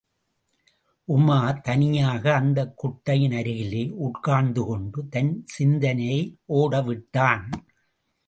[1.07, 6.37] உமார், தனியாக அந்தக் குட்டையின் அருகிலே உட்கார்ந்துகொண்டு, தன் சிந்தனையை
[6.45, 7.49] ஓட விட்டான்.